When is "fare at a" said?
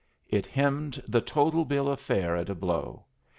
1.99-2.55